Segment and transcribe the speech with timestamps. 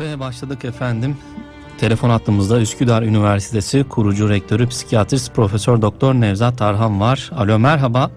[0.00, 1.16] Ve başladık efendim.
[1.78, 7.30] Telefon hattımızda Üsküdar Üniversitesi kurucu rektörü psikiyatrist Profesör Doktor Nevzat Tarhan var.
[7.36, 8.10] Alo merhaba.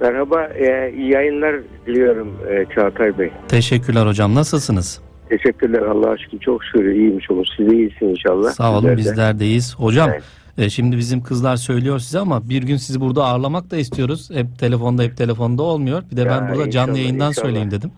[0.00, 1.56] Merhaba, e, iyi yayınlar
[1.86, 3.30] diliyorum e, Çağatay Bey.
[3.48, 4.34] Teşekkürler hocam.
[4.34, 5.00] Nasılsınız?
[5.28, 7.46] Teşekkürler Allah'a şükür çok şükür iyiymiş olur.
[7.56, 8.50] Siz de iyisiniz inşallah.
[8.50, 8.96] Sağ olun Sizler de.
[8.96, 9.74] bizler deyiz.
[9.78, 10.22] Hocam Evet.
[10.58, 14.30] e, şimdi bizim kızlar söylüyor size ama bir gün sizi burada ağırlamak da istiyoruz.
[14.34, 16.02] Hep telefonda hep telefonda olmuyor.
[16.12, 17.46] Bir de Ya, ben burada canlı yayından inşallah.
[17.46, 17.90] söyleyeyim dedim.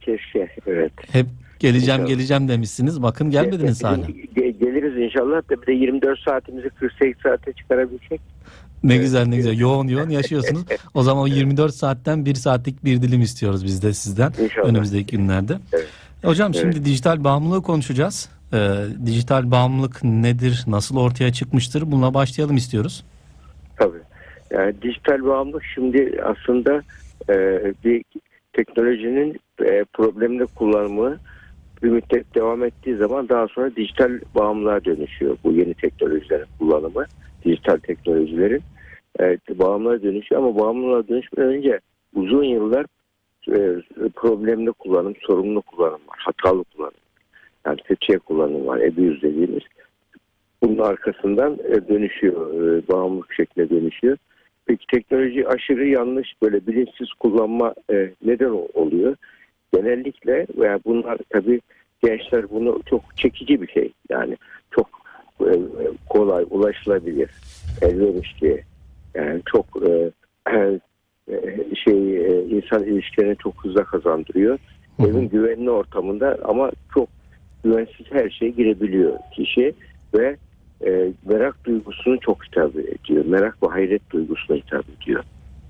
[0.00, 0.92] Keşke, evet.
[1.12, 1.26] Hep
[1.58, 2.08] geleceğim İnşallah.
[2.16, 3.02] geleceğim demişsiniz.
[3.02, 3.96] Bakın gelmediniz Bizim- hala.
[4.06, 8.20] ge- geliriz inşallah da bir de 24 saatimizi 48 saate çıkarabilsek.
[8.82, 9.58] Ne güzel ne güzel.
[9.58, 10.62] Yoğun yoğun yaşıyorsunuz.
[10.94, 14.32] O zaman o 24 saatten bir saatlik bir dilim istiyoruz biz de sizden.
[14.44, 14.68] İnşallah.
[14.68, 15.58] Önümüzdeki günlerde.
[15.72, 15.86] Evet.
[16.24, 16.62] Hocam Evet.
[16.62, 18.28] şimdi dijital bağımlılığı konuşacağız.
[18.52, 18.58] Ee,
[19.06, 20.64] dijital bağımlılık nedir?
[20.66, 21.90] Nasıl ortaya çıkmıştır?
[21.92, 23.04] Bununla başlayalım istiyoruz.
[23.76, 23.98] Tabii.
[24.50, 26.82] Yani dijital bağımlılık şimdi aslında
[27.30, 27.34] e,
[27.84, 28.04] bir
[28.52, 31.18] teknolojinin e, problemli kullanımı
[31.82, 35.36] bir müddet devam ettiği zaman daha sonra dijital bağımlılığa dönüşüyor.
[35.44, 37.06] Bu yeni teknolojilerin kullanımı,
[37.44, 38.62] dijital teknolojilerin
[39.20, 41.80] e, bağımlılığa dönüşüyor ama bağımlılığa dönüşmeden önce
[42.14, 42.86] uzun yıllar
[43.48, 43.80] e,
[44.16, 46.94] problemli kullanım, sorumlu kullanım var, hatalı kullanım.
[47.66, 49.62] Yani kötüye kullanım var, abuse dediğimiz.
[50.62, 54.16] Bunun arkasından e, dönüşüyor, e, bağımlılık şekline dönüşüyor.
[54.66, 59.16] Peki teknoloji aşırı yanlış böyle bilinçsiz kullanma e, neden oluyor?
[59.74, 61.60] Genellikle veya bunlar tabii
[62.04, 63.92] gençler bunu çok çekici bir şey.
[64.10, 64.36] Yani
[64.70, 64.88] çok
[65.40, 65.52] e,
[66.08, 67.30] kolay ulaşılabilir,
[67.82, 68.64] elverişli.
[69.14, 70.10] Yani çok e,
[70.52, 70.80] e,
[71.84, 74.58] şey e, insan ilişkilerini çok hızlı kazandırıyor.
[74.96, 75.08] Hı hı.
[75.08, 77.08] Evin güvenli ortamında ama çok
[77.64, 79.74] güvensiz her şeye girebiliyor kişi
[80.14, 80.36] ve
[80.86, 83.24] e, merak duygusunu çok hitap ediyor.
[83.24, 85.24] Merak ve hayret duygusuna hitap ediyor.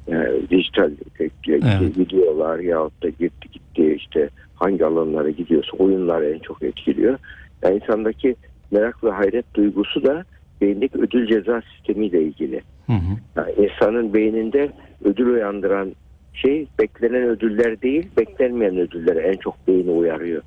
[0.07, 1.99] Yani dijital e, Evet.
[1.99, 7.19] videolar yahut da gitti gitti işte hangi alanlara gidiyorsa oyunlar en çok etkiliyor.
[7.63, 8.37] Yani insandaki
[8.71, 10.25] merak ve hayret duygusu da
[10.61, 12.61] beyindeki ödül ceza sistemiyle ilgili.
[12.87, 13.17] Hı hı.
[13.37, 14.71] Yani insanın beyninde
[15.05, 15.93] ödül uyandıran
[16.35, 20.43] şey beklenen ödüller değil, beklenmeyen ödüller en çok beyni uyarıyor.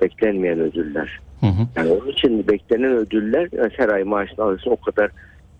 [0.00, 1.20] Beklenmeyen ödüller.
[1.40, 1.66] Hı hı.
[1.76, 5.10] Yani onun için beklenen ödüller her ay maaşını alırsın o kadar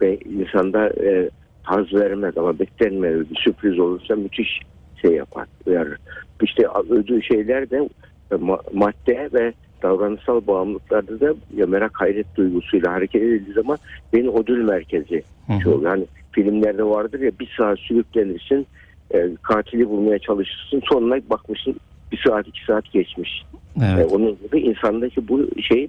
[0.00, 1.30] be, insanda e,
[1.62, 4.60] haz vermez ama beklenmeyen ödül sürpriz olursa müthiş
[5.02, 5.98] şey yapar, uyarır.
[6.42, 7.88] İşte ödül şeyler de
[8.30, 9.52] e, ma- madde ve
[9.82, 13.78] davranışsal bağımlılıklarda da ya merak hayret duygusuyla hareket edildiği zaman
[14.12, 15.22] beyin ödül merkezi
[15.62, 15.90] şey oluyor.
[15.90, 18.66] Hani filmlerde vardır ya bir saat sürüklenirsin,
[19.14, 21.76] e, katili bulmaya çalışırsın, sonuna bakmışsın
[22.12, 23.42] bir saat iki saat geçmiş.
[23.80, 24.12] E, Evet.
[24.12, 25.88] onun gibi insandaki bu şey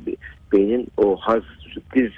[0.54, 2.12] beynin o haz, sürpriz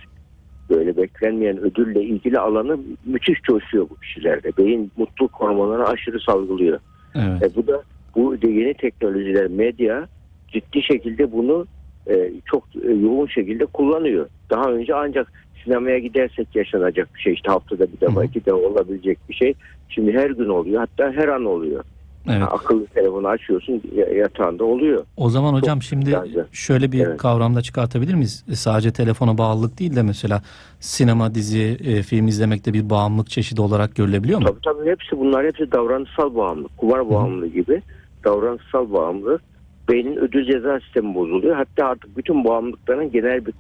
[0.72, 4.52] böyle beklenmeyen ödülle ilgili alanı müthiş coşuyor bu kişilerde.
[4.58, 6.80] Beyin mutluluk hormonlarını aşırı salgılıyor.
[7.16, 7.44] Evet.
[7.44, 7.84] E, bu da
[8.16, 10.08] bu de yeni teknolojiler, medya
[10.48, 11.66] ciddi şekilde bunu
[12.08, 14.28] e, çok e, yoğun şekilde kullanıyor.
[14.50, 15.32] Daha önce ancak
[15.64, 17.34] sinemaya gidersek yaşanacak bir şey.
[17.34, 19.54] İşte haftada bir defa iki defa olabilecek bir şey.
[19.90, 20.80] Şimdi her gün oluyor.
[20.80, 21.84] Hatta her an oluyor.
[22.30, 22.48] Evet.
[22.52, 25.06] Akıllı telefonu açıyorsun ya- yatağında oluyor.
[25.18, 26.46] O zaman hocam şimdi güzeldi.
[26.52, 27.18] şöyle bir Evet.
[27.18, 28.44] kavramda çıkartabilir miyiz?
[28.52, 30.42] E, Sadece telefona bağlılık değil de mesela
[30.80, 34.46] sinema, dizi, e, film izlemekte bir bağımlılık çeşidi olarak görülebiliyor mu?
[34.48, 36.78] Tabii tabii hepsi bunlar hepsi davranışsal bağımlılık.
[36.78, 37.82] Kumar bağımlılığı gibi
[38.24, 39.42] davranışsal bağımlılık.
[39.90, 41.56] Beynin ödül ceza sistemi bozuluyor.
[41.56, 43.54] Hatta artık bütün bağımlılıkların genel bir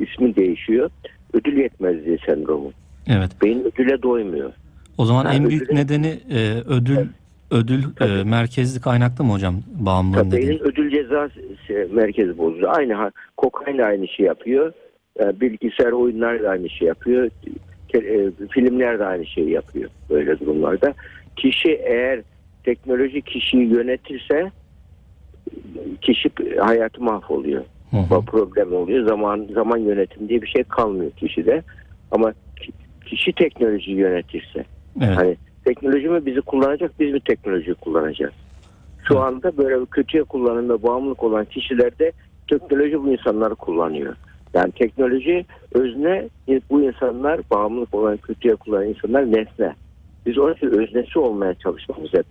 [0.00, 0.90] ismi değişiyor.
[1.32, 2.72] Ödül yetmezliği sendromu.
[3.06, 3.30] Evet.
[3.42, 4.52] Beyin ödüle doymuyor.
[4.98, 7.06] O zaman Ha, en büyük nedeni e, ödül
[7.54, 11.28] ödül e, merkezli kaynaklı mı hocam bağımlılığın Tabii beynin ödül ceza
[11.68, 12.78] s- merkezi bozuluyor.
[12.78, 14.72] Aynı kokain de aynı şey yapıyor.
[15.20, 17.30] E, bilgisayar oyunlar da aynı şey yapıyor.
[17.88, 20.94] Te- e, filmler de aynı şeyi yapıyor böyle durumlarda.
[21.36, 22.20] Kişi eğer
[22.64, 24.50] teknoloji kişiyi yönetirse
[26.00, 27.64] kişi hayatı mahvoluyor.
[27.90, 29.08] Hı problem oluyor.
[29.08, 31.62] Zaman zaman yönetim diye bir şey kalmıyor kişide.
[32.10, 32.72] Ama ki-
[33.06, 34.64] kişi teknolojiyi yönetirse
[35.00, 35.16] Evet.
[35.16, 38.34] Hani teknoloji mi bizi kullanacak, biz mi teknolojiyi kullanacağız?
[39.08, 42.12] Şu anda böyle kötüye kullanımda bağımlılık olan kişilerde
[42.48, 44.16] teknoloji bu insanları kullanıyor.
[44.54, 46.28] Yani teknoloji özne
[46.70, 49.74] bu insanlar bağımlılık olan kötüye kullanan insanlar nesne.
[50.26, 52.26] Biz onun için öznesi olmaya çalışmamız hep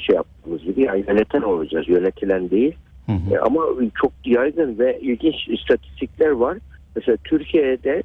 [0.00, 2.74] şey yaptığımız gibi yani yöneten olacağız, yönetilen değil.
[3.06, 3.34] Hı hı.
[3.34, 3.62] E, Ama
[3.94, 6.58] çok yaygın ve ilginç istatistikler var.
[6.96, 8.02] Mesela Türkiye'de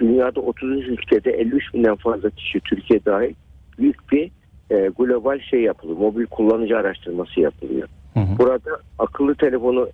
[0.00, 3.34] dünyada 30 ülkede 53 binden fazla kişi Türkiye dahil
[3.78, 4.30] büyük bir
[4.70, 5.98] e, global şey yapılıyor.
[5.98, 7.88] Mobil kullanıcı araştırması yapılıyor.
[8.14, 8.38] Hı hı.
[8.38, 9.88] Burada akıllı telefonu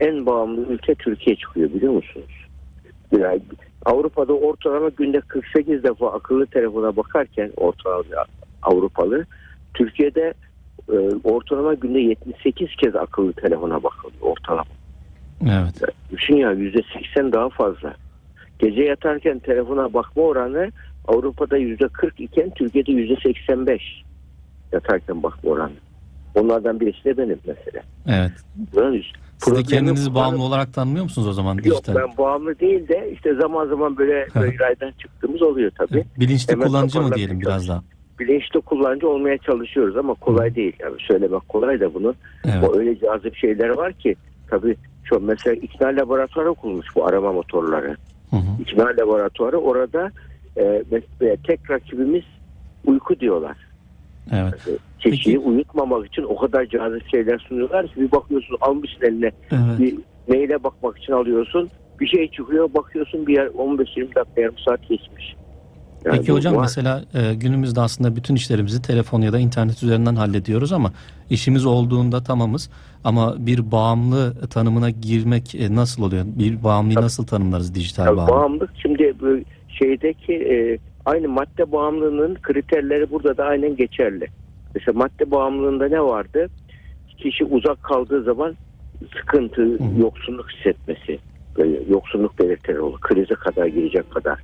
[0.00, 2.46] en bağımlı ülke Türkiye çıkıyor biliyor musunuz?
[3.12, 3.40] Yani
[3.84, 8.04] Avrupa'da ortalama günde 48 defa akıllı telefona bakarken ortalama
[8.62, 9.24] Avrupalı
[9.74, 10.34] Türkiye'de
[10.92, 14.70] e, ortalama günde 78 kez akıllı telefona bakılıyor ortalama.
[15.42, 15.94] Evet.
[16.10, 17.94] Düşün ya yüzde seksen daha fazla.
[18.58, 20.70] Gece yatarken telefona bakma oranı
[21.08, 23.82] Avrupa'da yüzde kırk iken Türkiye'de yüzde seksen beş
[24.72, 25.72] yatarken bakma oranı.
[26.34, 27.82] Onlardan birisi de benim mesela.
[28.06, 28.32] Evet.
[28.76, 29.02] Böyle
[29.38, 31.94] Siz de kendinizi bağımlı olarak tanımlıyor musunuz o zaman Yok dijital?
[31.94, 36.04] ben bağımlı değil de işte zaman zaman böyle böyle raydan çıktığımız oluyor tabii.
[36.20, 37.82] Bilinçli Hemen kullanıcı mı diyelim biraz daha?
[38.20, 40.72] Bilinçli kullanıcı olmaya çalışıyoruz ama kolay değil.
[40.80, 42.14] Yani söylemek kolay da bunu.
[42.44, 42.68] Evet.
[42.68, 44.16] O öyle cazip şeyler var ki
[44.50, 47.96] tabii şu mesela ikna laboratuvarı kurulmuş bu arama motorları.
[48.30, 48.62] Hı hı.
[48.62, 50.10] İkna laboratuvarı orada
[50.58, 52.24] e, mesela tek rakibimiz
[52.86, 53.56] uyku diyorlar.
[54.32, 54.54] Evet.
[54.98, 59.78] Kişiyi uyutmamak için o kadar cazip şeyler sunuyorlar ki bir bakıyorsun almışsın eline Evet.
[59.78, 61.70] bir maile bakmak için alıyorsun.
[62.00, 65.34] Bir şey çıkıyor bakıyorsun bir yer 15-20 dakika yarım saat geçmiş.
[66.04, 66.60] Yani Peki hocam var.
[66.60, 70.92] mesela e, günümüzde aslında bütün işlerimizi telefon ya da internet üzerinden hallediyoruz ama
[71.30, 72.70] işimiz olduğunda tamamız.
[73.04, 76.24] Ama bir bağımlı tanımına girmek e, nasıl oluyor?
[76.26, 77.04] Bir bağımlıyı Tabii.
[77.04, 78.32] nasıl tanımlarız dijital Tabii bağımlı?
[78.32, 79.26] bağımlılık şimdi bu
[79.78, 84.26] şeydeki e, aynı madde bağımlılığının kriterleri burada da aynen geçerli.
[84.74, 86.48] Mesela madde bağımlılığında ne vardı?
[87.18, 88.56] Kişi uzak kaldığı zaman
[89.20, 90.00] sıkıntı, hı.
[90.00, 91.18] yoksunluk hissetmesi,
[91.58, 93.00] böyle yoksunluk belirtileri olur.
[93.00, 94.38] Krize kadar girecek kadar.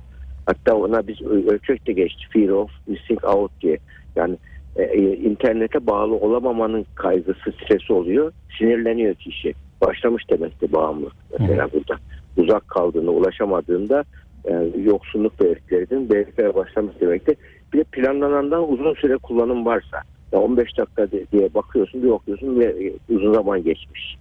[0.45, 2.25] Hatta ona biz ölçek de geçti.
[2.33, 3.77] Fear of missing out diye.
[4.15, 4.37] Yani
[4.75, 8.31] e, e, internete bağlı olamamanın kaygısı, stresi oluyor.
[8.57, 9.53] Sinirleniyor kişi.
[9.81, 12.01] Başlamış demekti bağımlılık mesela burada.
[12.37, 14.03] Uzak kaldığında, ulaşamadığında
[14.47, 17.35] e, yoksunluk belirtilerinin belirtiler başlamış demekti.
[17.73, 20.01] Bir de planlanandan uzun süre kullanım varsa
[20.31, 24.15] ya 15 dakika di- diye bakıyorsun bir bakıyorsun ve e, uzun zaman geçmiş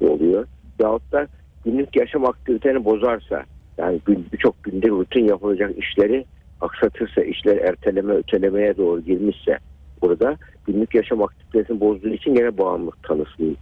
[0.00, 0.46] oluyor.
[0.80, 1.28] Yahut da
[1.64, 3.44] günlük yaşam aktiviteni bozarsa
[3.78, 4.00] yani
[4.32, 6.24] birçok günde rutin yapılacak işleri
[6.60, 9.58] aksatırsa işler erteleme ötelemeye doğru girmişse
[10.02, 10.36] burada
[10.66, 13.56] günlük yaşam aktivitesini bozduğu için gene bağımlılık tanısının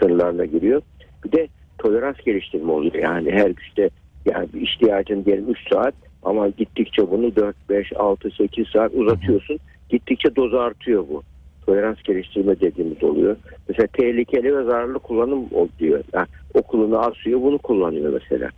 [0.00, 0.82] sınırlarına giriyor.
[1.24, 1.48] Bir de
[1.78, 2.94] tolerans geliştirme oluyor.
[2.94, 3.90] Yani her güçte
[4.26, 9.58] yani bir ihtiyacın diyelim 3 saat ama gittikçe bunu 4, 5, 6, 8 saat uzatıyorsun.
[9.88, 11.22] Gittikçe dozu artıyor bu.
[11.66, 13.36] Tolerans geliştirme dediğimiz oluyor.
[13.68, 15.46] Mesela tehlikeli ve zararlı kullanım
[15.78, 16.04] diyor.
[16.12, 18.48] Yani okulunu asıyor bunu kullanıyor mesela.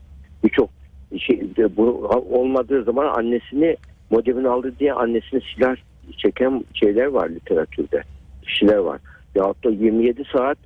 [0.45, 0.71] Birçok
[1.19, 1.41] şey,
[1.77, 3.77] bu olmadığı zaman annesini
[4.11, 5.77] modemini aldı diye annesini silah
[6.17, 8.03] çeken şeyler var literatürde.
[8.43, 9.01] Kişiler var.
[9.35, 10.59] Yahut da 27 saat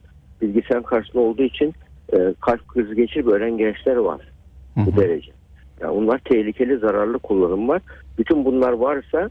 [0.42, 1.74] bilgisayar karşısında olduğu için
[2.12, 4.20] e, kalp krizi geçirip ölen gençler var
[4.78, 5.32] Hı bu derece.
[5.80, 7.82] Yani bunlar tehlikeli zararlı kullanım var.
[8.18, 9.30] Bütün bunlar varsa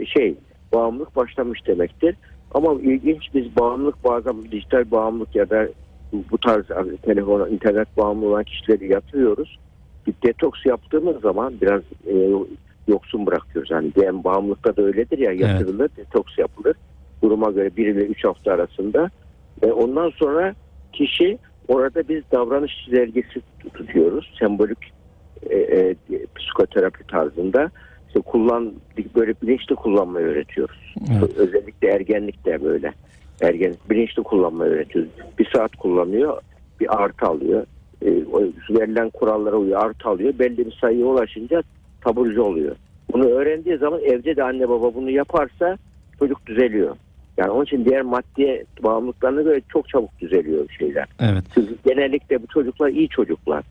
[0.00, 0.34] e, şey
[0.72, 2.16] bağımlılık başlamış demektir.
[2.54, 5.68] Ama ilginç biz bağımlılık bazen dijital bağımlılık ya da
[6.12, 9.58] bu, tarz yani telefon, internet bağımlı olan kişileri yatırıyoruz.
[10.06, 12.14] Bir detoks yaptığımız zaman biraz e,
[12.88, 13.70] yoksun bırakıyoruz.
[13.70, 16.76] Yani diyelim bağımlılıkta da öyledir ya yatırılır, detoks yapılır.
[17.22, 19.10] Duruma göre 1 ile 3 hafta arasında.
[19.62, 20.54] Ve ondan sonra
[20.92, 23.40] kişi orada biz davranış çizelgesi
[23.74, 24.34] tutuyoruz.
[24.38, 24.92] Sembolik
[25.50, 25.96] e, e,
[26.36, 27.70] psikoterapi tarzında.
[28.08, 28.72] İşte kullan
[29.16, 30.94] böyle bilinçli kullanmayı öğretiyoruz.
[31.12, 31.36] Evet.
[31.36, 32.92] Özellikle ergenlikte böyle.
[33.40, 35.10] Ergen bilinçli kullanmayı öğretiyoruz.
[35.38, 36.38] Bir saat kullanıyor,
[36.80, 37.66] bir artı alıyor.
[38.02, 38.10] E,
[38.70, 40.38] verilen kurallara uyuyor, artı alıyor.
[40.38, 41.62] Belli bir sayıya ulaşınca
[42.00, 42.76] taburcu oluyor.
[43.12, 45.78] Bunu öğrendiği zaman evde de anne baba bunu yaparsa
[46.18, 46.96] çocuk düzeliyor.
[47.38, 51.06] Yani onun için diğer maddi bağımlılıklarına göre çok çabuk düzeliyor şeyler.
[51.20, 51.44] Evet.
[51.54, 53.64] Çünkü genellikle bu çocuklar iyi çocuklar.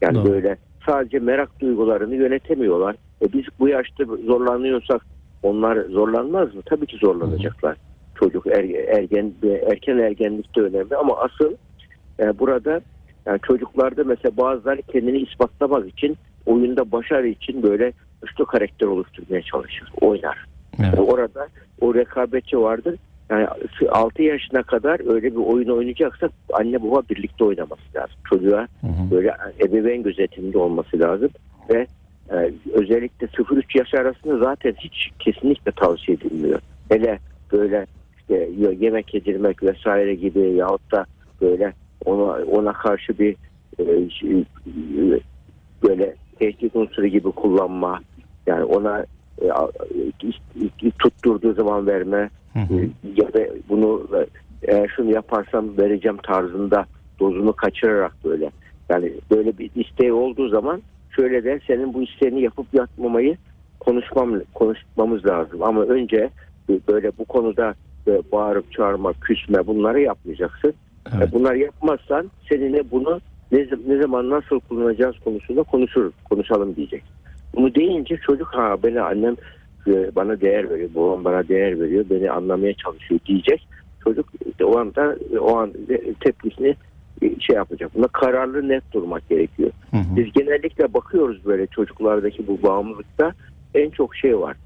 [0.00, 0.32] Yani Doğru.
[0.32, 2.96] böyle sadece merak duygularını yönetemiyorlar.
[3.22, 5.02] E biz bu yaşta zorlanıyorsak
[5.42, 6.62] onlar zorlanmaz mı?
[6.66, 7.76] Tabii ki zorlanacaklar.
[8.14, 9.32] Çocuk er- ergen
[9.70, 11.54] erken ergenlikte önemli ama asıl
[12.20, 12.80] e, burada
[13.26, 19.88] yani çocuklarda mesela bazıları kendini ispatlamak için oyunda başarı için böyle güçlü karakter oluşturmaya çalışır.
[20.00, 20.46] Oynar.
[20.78, 20.94] Evet.
[20.98, 21.48] Yani orada
[21.80, 22.96] o rekabetçi vardır.
[23.32, 23.46] Yani
[23.90, 28.16] 6 yaşına kadar öyle bir oyun oynayacaksa anne baba birlikte oynaması lazım.
[28.30, 29.10] Çocuğa Hı hı.
[29.10, 31.30] böyle ebeveyn gözetiminde olması lazım
[31.70, 31.86] ve
[32.30, 36.60] e, özellikle 0-3 yaş arasında zaten hiç kesinlikle tavsiye edilmiyor.
[36.88, 37.18] Hele
[37.52, 37.86] böyle
[38.18, 38.48] işte
[38.80, 41.04] yemek yedirmek vesaire gibi yahut da
[41.40, 41.72] böyle
[42.04, 43.36] ona ona karşı bir
[43.78, 44.44] e, şey, e,
[45.82, 48.00] böyle tehdit unsuru gibi kullanma
[48.46, 49.06] yani ona
[49.42, 49.46] e,
[50.84, 52.74] e, tutturduğu zaman verme Hı hı.
[52.74, 54.26] e, ya da bunu e,
[54.62, 56.86] eğer şunu yaparsam vereceğim tarzında
[57.20, 58.50] dozunu kaçırarak böyle
[58.88, 60.82] yani böyle bir isteği olduğu zaman
[61.16, 63.36] şöyle de senin bu isteğini yapıp yapmamayı
[63.80, 66.30] konuşmam konuşmamız lazım ama önce
[66.88, 67.74] böyle bu konuda
[68.06, 70.74] böyle bağırıp çağırma, küsme bunları yapmayacaksın.
[71.16, 71.28] Evet.
[71.28, 73.20] E, Bunlar yapmazsan seninle bunu
[73.52, 77.02] ne, ne zaman nasıl kullanacağız konusunda konuşuruz, konuşalım diyecek.
[77.56, 79.36] Bunu deyince çocuk ha beni annem e,
[79.86, 83.68] bana değer veriyor, babam bana değer veriyor, beni anlamaya çalışıyor diyecek.
[84.04, 85.72] Çocuk işte o anda o an
[86.20, 86.76] tepkisini
[87.40, 87.94] şey yapacak.
[87.94, 89.70] Buna kararlı net durmak gerekiyor.
[89.90, 90.16] Hı hı.
[90.16, 93.32] Biz genellikle bakıyoruz böyle çocuklardaki bu bağımlılıkta
[93.74, 94.56] en çok şey var.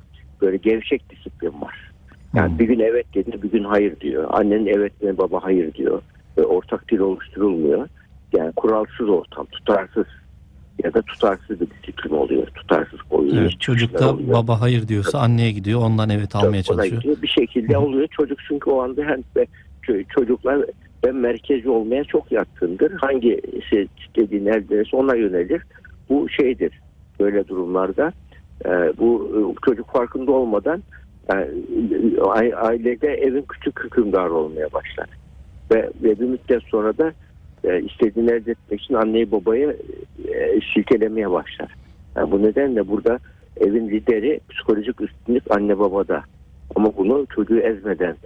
[0.42, 1.92] Böyle gevşek disiplin var.
[2.34, 2.58] Yani Hı.
[2.58, 4.26] bir gün evet dedi, bir gün hayır diyor.
[4.30, 6.02] Annenin evet diyor, baba hayır diyor.
[6.38, 7.88] Ve ortak dil oluşturulmuyor.
[8.36, 10.06] Yani kuralsız ortam, tutarsız
[10.84, 12.46] ya da tutarsız bir disiplin oluyor.
[12.46, 13.36] Tutarsız koyuyor.
[13.42, 17.02] Evet, çocuk da baba hayır diyorsa anneye gidiyor ondan evet almaya Ona çalışıyor.
[17.02, 17.22] gidiyor.
[17.22, 18.08] Bir şekilde oluyor.
[18.10, 19.46] Çocuk çünkü o anda hem de
[19.88, 20.64] ço- çocuklar
[21.04, 22.92] ben merkezi olmaya çok yatkındır.
[22.92, 25.62] Hangisi istediğini elde ederse ona yönelir.
[26.08, 26.72] Bu şeydir.
[27.20, 28.12] Böyle durumlarda
[28.64, 30.82] e, bu e, çocuk farkında olmadan
[31.32, 31.34] e,
[32.54, 35.08] ailede evin küçük hükümdarı olmaya başlar.
[35.74, 37.12] Ve, ve bir müddet sonra da
[37.66, 39.76] e, istediğini elde etmek için anneyi babayı
[40.28, 41.74] e, silkelemeye başlar.
[42.16, 43.18] Yani bu nedenle burada
[43.60, 46.22] evin lideri psikolojik üstünlük anne babada.
[46.74, 48.16] Ama bunu çocuğu ezmeden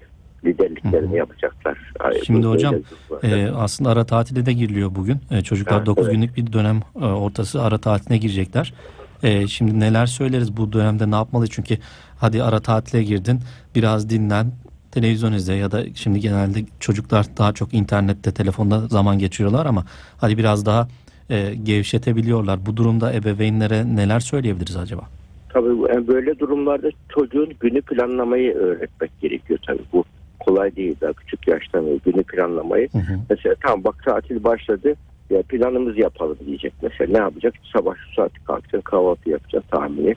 [0.44, 1.78] liderliklerini yapacaklar.
[2.26, 2.74] Şimdi Böyle hocam.
[3.22, 5.16] Ee, aslında ara tatile de giriliyor bugün.
[5.30, 6.14] Ee, çocuklar Evet, 9 evet.
[6.14, 8.74] günlük bir dönem e, ortası ara tatiline girecekler.
[9.22, 11.46] Ee, şimdi neler söyleriz bu dönemde ne yapmalı?
[11.48, 11.78] Çünkü
[12.18, 13.40] hadi ara tatile girdin
[13.74, 14.46] biraz dinlen
[14.90, 19.84] televizyon izle ya da şimdi genelde çocuklar daha çok internette telefonda zaman geçiriyorlar ama
[20.18, 20.88] hadi biraz daha
[21.30, 22.66] e, gevşetebiliyorlar.
[22.66, 25.02] Bu durumda ebeveynlere neler söyleyebiliriz acaba?
[25.48, 29.82] Tabii yani böyle durumlarda çocuğun günü planlamayı öğretmek gerekiyor tabii.
[29.92, 30.04] Bu
[30.40, 32.88] kolay değil daha küçük yaştan günü planlamayı.
[32.92, 33.18] Hı hı.
[33.30, 34.94] Mesela tamam bak tatil başladı
[35.30, 36.72] ya planımızı yapalım diyecek.
[36.82, 37.54] Mesela ne yapacak?
[37.72, 40.14] Sabah şu saat kalkacaksın kahvaltı yapacaksın tahmini.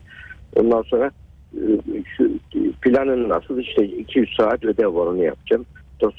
[0.55, 1.11] Ondan sonra e,
[2.17, 2.31] şu
[2.81, 5.65] planın nasıl işte 200 saat ödev var onu yapacağım.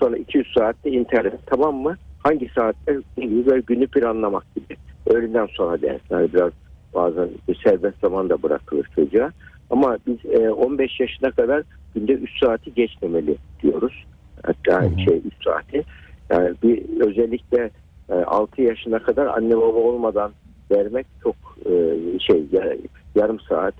[0.00, 1.96] Sonra 200 saatte internet tamam mı?
[2.18, 4.76] Hangi saatte böyle günü planlamak gibi.
[5.06, 6.52] Öğleden sonra dersler biraz
[6.94, 9.32] bazen bir serbest zaman da bırakılır çocuğa.
[9.70, 11.62] Ama biz e, 15 yaşına kadar
[11.94, 14.04] günde 3 saati geçmemeli diyoruz.
[14.42, 15.00] Hatta Hı hı.
[15.00, 15.84] şey 3 saati.
[16.30, 17.70] Yani bir özellikle
[18.10, 20.32] e, 6 yaşına kadar anne baba olmadan
[20.70, 21.36] vermek çok
[21.66, 21.72] e,
[22.18, 22.76] şey ya-
[23.14, 23.74] yarım saat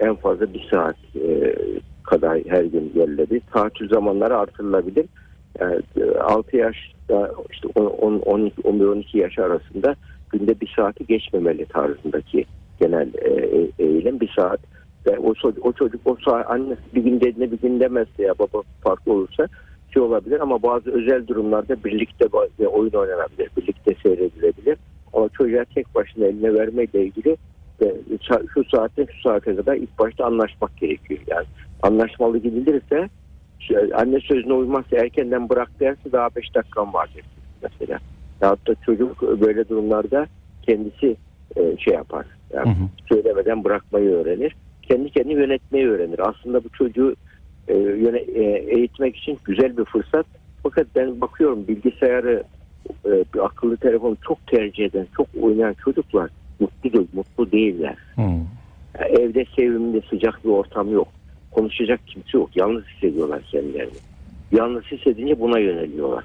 [0.00, 1.54] en fazla bir saat e,
[2.02, 3.42] kadar her gün verilebilir.
[3.52, 5.06] Tatil zamanları artırılabilir.
[5.60, 5.80] Yani,
[6.20, 6.76] 6 yaş
[7.50, 9.96] işte 10 12 11 12 yaş arasında
[10.30, 12.44] günde bir saati geçmemeli tarzındaki
[12.80, 14.60] genel e, e- eğilim bir saat
[15.06, 18.62] ve o o çocuk o saat annesi bir gün dediğine bir gün demezse ya baba
[18.80, 19.48] farklı olursa
[19.94, 22.26] şey olabilir ama bazı özel durumlarda birlikte
[22.66, 24.76] oyun oynanabilir, birlikte seyredilebilir.
[25.12, 27.36] Ama çocuğa tek başına eline vermeyle ilgili
[28.28, 31.20] sa- şu saatte şu saate kadar ilk başta anlaşmak gerekiyor.
[31.26, 31.46] Yani
[31.82, 33.08] anlaşmalı gidilirse
[33.94, 37.24] anne sözüne uymazsa erkenden bırak derse daha 5 dakikam var der
[37.62, 37.98] mesela.
[38.40, 40.26] Yahut da çocuk böyle durumlarda
[40.62, 41.16] kendisi
[41.56, 42.26] e, şey yapar.
[42.52, 42.88] Yani Hı hı.
[43.08, 44.56] söylemeden bırakmayı öğrenir.
[44.82, 46.28] Kendi kendini yönetmeyi öğrenir.
[46.28, 47.14] Aslında bu çocuğu
[47.68, 47.74] e,
[48.34, 50.26] e, eğitmek için güzel bir fırsat.
[50.62, 52.44] Fakat ben bakıyorum bilgisayarı,
[53.40, 57.96] akıllı telefonu çok tercih eden, çok oynayan çocuklar mutlu değil, mutlu değiller.
[59.00, 61.08] Yani evde sevimli, sıcak bir ortam yok.
[61.50, 62.50] Konuşacak kimse yok.
[62.54, 63.92] Yalnız hissediyorlar kendilerini.
[64.52, 66.24] Yalnız hissedince buna yöneliyorlar.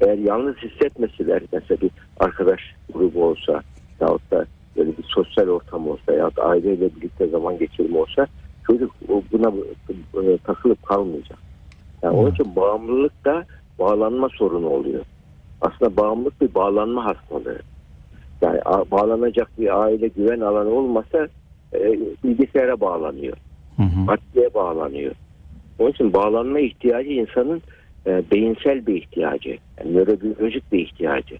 [0.00, 2.60] Eğer yalnız hissetmeseler mesela bir arkadaş
[2.92, 3.62] grubu olsa
[4.00, 4.46] yahut da
[4.76, 8.26] böyle bir sosyal ortam olsa ya da aileyle birlikte zaman geçirme olsa
[8.66, 8.94] çocuk
[9.32, 9.52] buna
[10.24, 11.38] e, takılıp kalmayacak.
[12.02, 13.46] Yani onun için bağımlılık da
[13.78, 15.04] bağlanma sorunu oluyor.
[15.60, 17.58] Aslında bağımlılık bir bağlanma hastalığı.
[18.42, 21.28] Yani bağlanacak bir aile güven alanı olmasa
[21.74, 23.36] e, bilgisayara bağlanıyor.
[23.76, 24.00] Hı hı.
[24.00, 25.14] Maddeye bağlanıyor.
[25.78, 27.62] Onun için bağlanma ihtiyacı insanın
[28.06, 29.58] e, beyinsel bir ihtiyacı.
[29.78, 31.36] Yani nörobiyolojik bir ihtiyacı.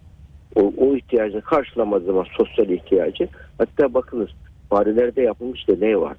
[0.56, 3.28] O, o ihtiyacını karşılamadığı zaman sosyal ihtiyacı.
[3.58, 4.28] Hatta bakınız
[4.70, 6.16] farelerde yapılmış deney var.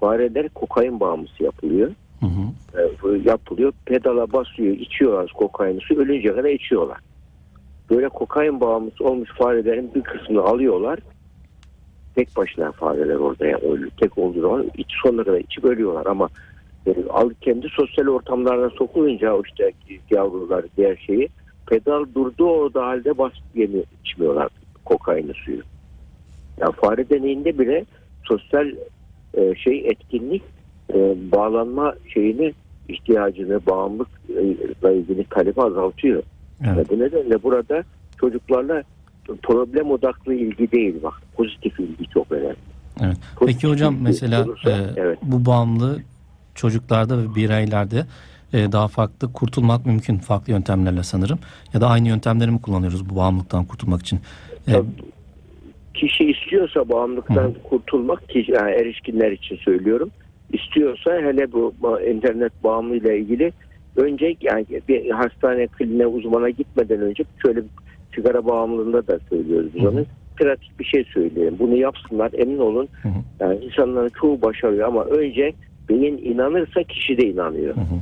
[0.00, 1.90] Fareler kokain bağımlısı yapılıyor.
[2.20, 3.14] Hı hı.
[3.14, 3.72] E, yapılıyor.
[3.86, 5.80] Pedala basıyor, içiyorlar kokaini.
[5.80, 6.98] Su ölünce kadar içiyorlar.
[7.90, 10.98] Böyle kokain bağımlısı olmuş farelerin bir kısmını alıyorlar.
[12.14, 13.90] Tek başına fareler orada yani ölü.
[13.90, 16.28] Tek olduğu zaman iç sonuna kadar içip ölüyorlar ama
[16.86, 19.72] e, al kendi sosyal ortamlarına sokulunca işte
[20.10, 21.28] yavrular diğer şeyi
[21.66, 24.48] pedal durduğu orada halde basıp yemi içmiyorlar
[24.84, 25.62] kokaini suyu.
[26.58, 27.84] Yani fare deneyinde bile
[28.24, 28.72] sosyal
[29.34, 30.42] e, şey etkinlik
[30.94, 32.54] e, bağlanma şeyini
[32.88, 36.22] ihtiyacını bağımlılıkla ilgili talebi azaltıyor.
[36.64, 36.90] Evet.
[36.90, 37.84] Ve bu nedenle burada
[38.20, 38.82] çocuklarla
[39.42, 42.56] problem odaklı ilgi değil bak pozitif ilgi çok önemli.
[43.02, 43.16] Evet.
[43.36, 45.18] Pozitif Peki hocam mesela olursa, e, evet.
[45.22, 45.98] bu bağımlı
[46.54, 48.06] çocuklarda ve bireylerde
[48.52, 51.38] e, daha farklı kurtulmak mümkün farklı yöntemlerle sanırım.
[51.74, 54.20] Ya da aynı yöntemleri mi kullanıyoruz bu bağımlılıktan kurtulmak için?
[54.68, 54.86] E, Tabii.
[55.94, 57.62] Kişi istiyorsa bağımlılıktan Hı.
[57.62, 60.10] kurtulmak kişi, yani erişkinler için söylüyorum.
[60.52, 63.52] İstiyorsa hele bu internet bağımlılığıyla ilgili
[63.96, 67.70] önce yani bir hastane kliniğe uzmana gitmeden önce şöyle bir
[68.14, 69.90] sigara bağımlılığında da söylüyoruz biz Hı hı.
[69.90, 70.04] onu.
[70.36, 71.58] Pratik bir şey söyleyelim.
[71.58, 72.88] Bunu yapsınlar emin olun.
[73.02, 73.12] Hı hı.
[73.40, 75.52] Yani insanların çoğu başarıyor ama önce
[75.88, 77.76] beyin inanırsa kişi de inanıyor.
[77.76, 77.98] Hı hı.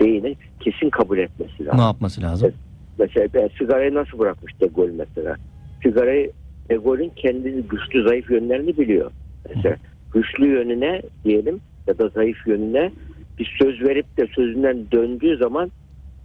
[0.00, 1.80] Beyni kesin kabul etmesi lazım.
[1.80, 2.52] Ne yapması lazım?
[2.98, 5.36] Mesela ben sigarayı nasıl bırakmış De Gaulle mesela?
[5.82, 6.30] Sigarayı
[6.70, 9.10] De Gaulle'ün kendi güçlü zayıf yönlerini biliyor.
[9.54, 9.76] Mesela
[10.14, 12.90] güçlü yönüne diyelim ya da zayıf yönüne
[13.38, 15.70] bir söz verip de sözünden döndüğü zaman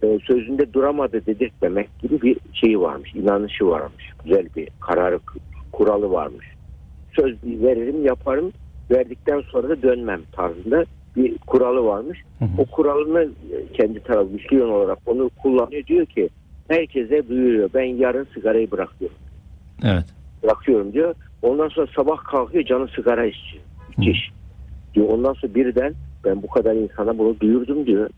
[0.02, 3.14] e, sözünde duramadı dedirtmemek gibi bir şeyi varmış.
[3.14, 4.04] inanışı varmış.
[4.24, 5.18] Güzel bir kararı
[5.72, 6.46] kuralı varmış.
[7.16, 8.52] Söz veririm yaparım
[8.90, 10.84] verdikten sonra da dönmem tarzında
[11.16, 12.18] bir kuralı varmış.
[12.38, 12.48] Hı hı.
[12.58, 15.86] O kuralını e, kendi tarafı güçlü yön olarak onu kullanıyor.
[15.86, 16.28] Diyor ki
[16.68, 17.70] herkese duyuruyor.
[17.74, 19.16] Ben yarın sigarayı bırakıyorum.
[19.84, 20.04] Evet.
[20.42, 21.14] Bırakıyorum diyor.
[21.42, 23.64] Ondan sonra sabah kalkıyor canı sigara istiyor.
[23.98, 24.30] İçiş.
[24.94, 25.08] Diyor.
[25.08, 28.10] Ondan sonra birden ben bu kadar insana bunu duyurdum diyor.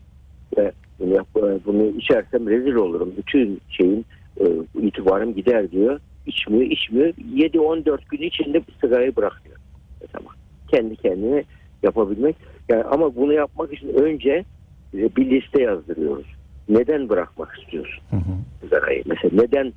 [0.57, 1.25] Ve bunu,
[1.65, 3.13] bunu içersem rezil olurum.
[3.17, 4.05] Bütün şeyin
[4.39, 4.45] e,
[4.81, 5.99] itibarım gider diyor.
[6.25, 7.07] İçmiyor, içmiyor.
[7.07, 9.55] 7-14 gün içinde bu sigarayı bırakıyor.
[10.01, 10.23] Mesela
[10.67, 11.43] kendi kendine
[11.83, 12.35] yapabilmek.
[12.69, 14.45] Yani ama bunu yapmak için önce
[14.93, 16.25] e, bir liste yazdırıyoruz.
[16.69, 18.35] Neden bırakmak istiyorsun Hı hı.
[18.61, 19.03] sigarayı?
[19.05, 19.73] Mesela neden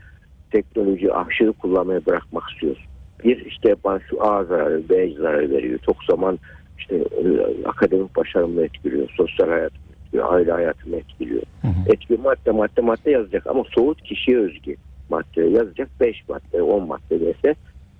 [0.50, 2.84] teknoloji aşırı kullanmayı bırakmak istiyorsun?
[3.24, 5.78] Bir işte bana şu A zararı, B zararı veriyor.
[5.86, 6.38] Çok zaman
[6.78, 11.42] işte e, akademik başarımı etkiliyor, sosyal hayatımı etkiliyor, aile hayatımı etkiliyor.
[11.62, 11.72] Hı hı.
[11.86, 14.76] Etki madde madde madde yazacak ama soğut kişiye özgü
[15.08, 17.54] madde yazacak 5 madde 10 madde dese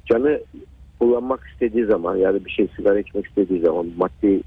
[0.06, 0.40] canı
[1.00, 4.42] kullanmak istediği zaman ya da bir şey sigara içmek istediği zaman maddeyi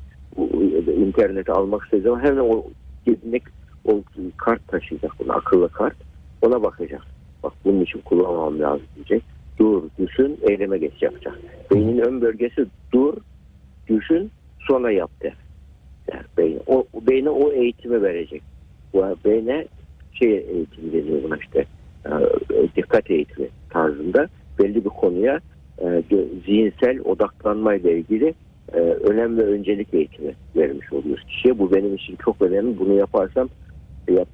[0.97, 2.63] internete almak istediği zaman hemen o
[3.07, 3.45] cebindeki
[3.85, 4.01] o
[4.37, 5.95] kart taşıyacak bunu akıllı kart
[6.41, 7.01] ona bakacak.
[7.43, 9.23] Bak bunun için kullanmam lazım diyecek.
[9.59, 11.39] Dur, düşün, eyleme geç yapacak.
[11.71, 13.13] Beynin ön bölgesi dur,
[13.99, 15.33] düşün, sonra yap der.
[16.11, 16.59] der beyin.
[16.67, 18.41] O, beyne o eğitimi verecek.
[18.93, 19.67] Bu beyne
[20.13, 21.65] şey eğitimi deniyor buna işte
[22.05, 22.11] e,
[22.75, 24.27] dikkat eğitimi tarzında
[24.59, 25.39] belli bir konuya
[25.81, 26.03] e,
[26.45, 28.33] zihinsel odaklanmayla ilgili
[28.73, 31.59] e, önem ve öncelik eğitimi vermiş oluyoruz kişiye.
[31.59, 32.79] Bu benim için çok önemli.
[32.79, 33.49] Bunu yaparsam
[34.09, 34.27] yap,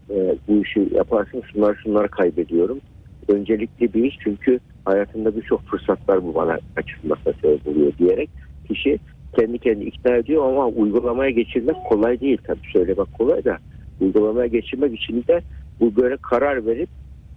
[0.48, 2.80] bu işi yaparsam şunlar şunlar kaybediyorum.
[3.28, 8.30] Öncelikli bir iş çünkü hayatımda birçok fırsatlar bu bana kaçırmasına sebep oluyor diyerek
[8.68, 9.00] kişi
[9.36, 13.58] kendi kendini ikna ediyor ama uygulamaya geçirmek kolay değil tabii söylemek kolay da
[14.02, 15.42] uygulamaya geçirmek için de
[15.80, 16.90] bu böyle karar verip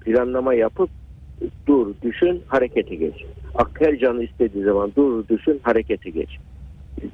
[0.04, 0.90] planlama yapıp
[1.66, 3.14] dur düşün harekete geç.
[3.54, 6.38] Akıl canı istediği zaman dur düşün harekete geç.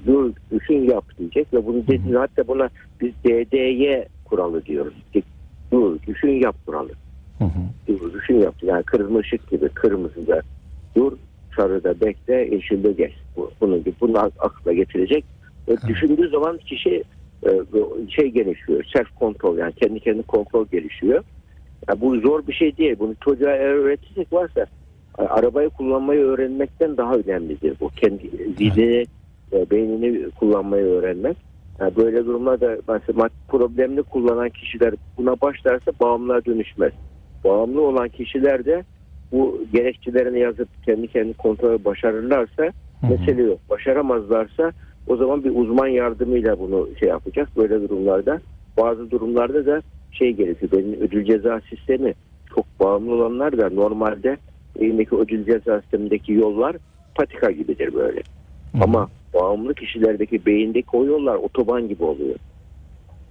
[0.07, 2.69] Dur düşün yap diyecek ve bunu dediğinde hatta buna
[3.01, 4.95] biz DDY kuralı diyoruz.
[5.73, 6.91] Dur düşün yap kuralı.
[7.39, 7.61] Hı hı.
[7.89, 8.55] Dur düşün yap.
[8.63, 10.43] Yani kırmızı ışık gibi kırmızıda
[10.97, 11.13] dur
[11.57, 15.25] sarıda bekle yeşilde gibi bunu ak- akla getirecek.
[15.69, 17.05] Ve düşündüğü zaman kişi
[17.47, 17.51] e,
[18.11, 18.85] şey gelişiyor.
[18.97, 21.23] Self kontrol yani kendi kendine kontrol gelişiyor.
[21.89, 22.97] Ya bu zor bir şey değil.
[22.99, 24.67] Bunu çocuğa eğer öğretirsek varsa
[25.19, 27.77] arabayı kullanmayı öğrenmekten daha önemlidir.
[27.81, 29.05] Bu kendi zihnini,
[29.53, 31.37] e, beynini kullanmayı öğrenmek.
[31.81, 36.93] Yani böyle durumlarda mesela problemli kullanan kişiler buna başlarsa bağımlığa dönüşmez.
[37.45, 38.85] Bağımlı olan kişiler de
[39.33, 43.11] bu gerekçelerini yazıp kendi kendi kontrolü başarırlarsa Hı hı.
[43.11, 43.59] mesele yok.
[43.71, 44.73] Başaramazlarsa
[45.07, 48.41] o zaman bir uzman yardımıyla bunu şey yapacak böyle durumlarda.
[48.79, 50.73] Bazı durumlarda da şey gerekiyor.
[50.73, 52.15] Benim ödül ceza sistemi
[52.55, 54.37] çok bağımlı olanlar da normalde
[54.79, 56.77] elindeki ödül ceza sistemindeki yollar
[57.15, 58.21] patika gibidir böyle.
[58.73, 58.79] Hı.
[58.81, 62.37] Ama bağımlı kişilerdeki beyindeki o yollar otoban gibi oluyor.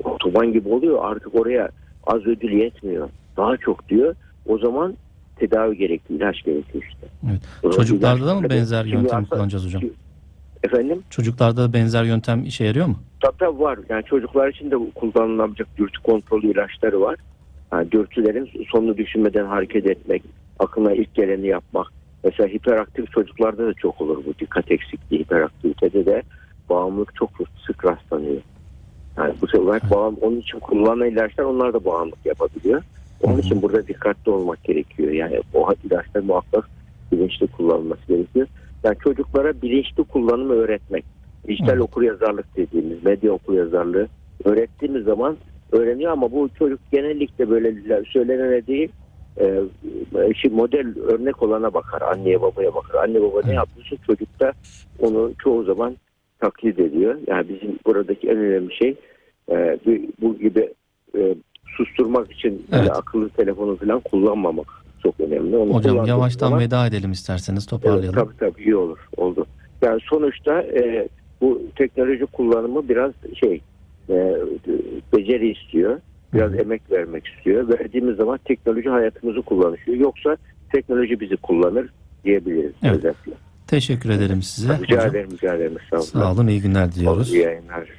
[0.03, 1.69] Otoban gibi oluyor artık oraya
[2.07, 3.09] az ödül yetmiyor.
[3.37, 4.15] Daha çok diyor.
[4.47, 4.97] O zaman
[5.35, 7.07] tedavi gerekli, ilaç gerekiyor işte.
[7.29, 7.41] Evet.
[7.63, 9.81] O Çocuklarda da mı benzer yöntem aslında- kullanacağız hocam?
[10.63, 11.03] Efendim?
[11.09, 12.95] Çocuklarda da benzer yöntem işe yarıyor mu?
[13.19, 13.79] Tabii tabii var.
[13.89, 17.15] Yani çocuklar için de kullanılabilecek dürtü kontrolü ilaçları var.
[17.73, 20.23] Yani dürtülerin sonunu düşünmeden hareket etmek,
[20.59, 21.87] aklına ilk geleni yapmak.
[22.23, 24.33] Mesela hiperaktif çocuklarda da çok olur bu.
[24.39, 26.23] Dikkat eksikliği hiperaktivitede de
[26.69, 27.29] bağımlılık çok
[27.67, 28.41] sık rastlanıyor.
[29.17, 32.81] Yani bu sefer bağım, onun için kullanılan ilaçlar onlar da bağımlılık yapabiliyor.
[33.23, 35.11] Onun için burada dikkatli olmak gerekiyor.
[35.11, 36.69] Yani o ilaçlar muhakkak
[37.11, 38.47] bilinçli kullanılması gerekiyor.
[38.83, 41.05] Yani çocuklara bilinçli kullanımı öğretmek.
[41.47, 41.81] Dijital Evet.
[41.81, 44.07] okuryazarlık dediğimiz medya okuryazarlığı
[44.43, 45.37] öğrettiğimiz zaman
[45.71, 48.89] öğreniyor ama bu çocuk genellikle böyle söylenen değil
[49.39, 49.63] e,
[50.41, 52.01] şimdi model örnek olana bakar.
[52.01, 53.03] Anneye babaya bakar.
[53.03, 54.53] Anne baba ne yapıyorsa çocuk da
[54.99, 55.95] onu çoğu zaman
[56.39, 57.15] taklit ediyor.
[57.27, 58.95] Yani bizim buradaki en önemli şey
[59.51, 60.73] e, bu, bu gibi
[61.17, 61.35] e,
[61.77, 62.91] susturmak için evet.
[62.91, 64.67] akıllı telefonu falan kullanmamak
[65.03, 65.57] çok önemli.
[65.57, 68.19] Onu Hocam yavaştan zaman, veda edelim isterseniz toparlayalım.
[68.19, 69.45] Evet, tabii tabii iyi olur oldu.
[69.81, 71.07] Yani sonuçta e,
[71.41, 73.61] bu teknoloji kullanımı biraz şey
[74.09, 74.35] e,
[75.13, 75.99] beceri istiyor.
[76.33, 76.55] Biraz Hı.
[76.55, 77.69] emek vermek istiyor.
[77.69, 79.97] Verdiğimiz zaman teknoloji hayatımızı kullanışıyor.
[79.97, 80.37] Yoksa
[80.71, 81.89] teknoloji bizi kullanır
[82.25, 82.73] diyebiliriz.
[82.83, 82.95] Evet.
[82.95, 83.31] Özellikle.
[83.67, 84.73] Teşekkür ederim size.
[84.73, 85.09] Rica Hocam.
[85.09, 85.77] ederim, rica ederim.
[85.89, 86.05] Sağ olun.
[86.05, 87.33] Sağ olun, iyi günler diliyoruz.
[87.33, 87.89] İyi yayınlar.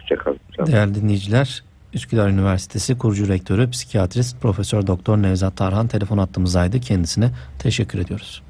[0.00, 0.38] Hoşçakalın.
[0.66, 1.64] Değerli dinleyiciler,
[1.94, 6.80] Üsküdar Üniversitesi kurucu rektörü, psikiyatrist Profesör Doktor Nevzat Tarhan telefon attığımızdaydı.
[6.80, 8.42] Kendisine teşekkür ediyoruz.